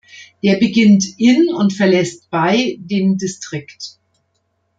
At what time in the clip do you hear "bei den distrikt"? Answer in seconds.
2.31-3.99